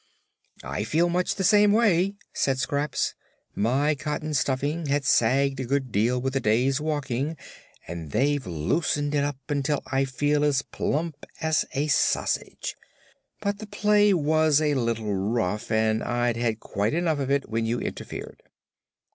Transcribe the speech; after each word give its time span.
"I 0.63 0.83
feel 0.83 1.09
much 1.09 1.35
the 1.35 1.43
same 1.43 1.71
way," 1.73 2.15
said 2.33 2.57
Scraps. 2.57 3.13
"My 3.53 3.93
cotton 3.93 4.33
stuffing 4.33 4.87
had 4.87 5.05
sagged 5.05 5.59
a 5.59 5.63
good 5.65 5.91
deal 5.91 6.19
with 6.19 6.33
the 6.33 6.39
day's 6.39 6.81
walking 6.81 7.37
and 7.87 8.09
they've 8.09 8.43
loosened 8.47 9.13
it 9.13 9.23
up 9.23 9.37
until 9.47 9.83
I 9.91 10.05
feel 10.05 10.43
as 10.43 10.63
plump 10.63 11.23
as 11.39 11.65
a 11.75 11.85
sausage. 11.85 12.75
But 13.41 13.59
the 13.59 13.67
play 13.67 14.11
was 14.11 14.59
a 14.59 14.73
little 14.73 15.13
rough 15.13 15.69
and 15.71 16.03
I'd 16.03 16.35
had 16.35 16.59
quite 16.59 16.95
enough 16.95 17.19
of 17.19 17.29
it 17.29 17.47
when 17.47 17.67
you 17.67 17.77
interfered." 17.79 18.41